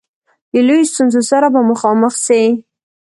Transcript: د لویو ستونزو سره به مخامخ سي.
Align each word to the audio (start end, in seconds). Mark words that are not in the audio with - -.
د 0.51 0.55
لویو 0.67 0.89
ستونزو 0.91 1.21
سره 1.31 1.47
به 1.53 1.61
مخامخ 1.71 2.13
سي. 2.27 2.41